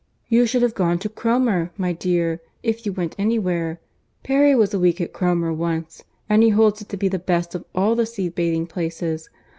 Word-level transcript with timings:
"You 0.29 0.47
should 0.47 0.63
have 0.63 0.73
gone 0.73 0.97
to 0.97 1.09
Cromer, 1.09 1.69
my 1.77 1.93
dear, 1.93 2.41
if 2.63 2.87
you 2.87 2.91
went 2.91 3.13
anywhere.—Perry 3.19 4.55
was 4.55 4.73
a 4.73 4.79
week 4.79 4.99
at 4.99 5.13
Cromer 5.13 5.53
once, 5.53 6.03
and 6.27 6.41
he 6.41 6.49
holds 6.49 6.81
it 6.81 6.89
to 6.89 6.97
be 6.97 7.07
the 7.07 7.19
best 7.19 7.53
of 7.53 7.65
all 7.75 7.93
the 7.93 8.07
sea 8.07 8.29
bathing 8.29 8.65
places. 8.65 9.29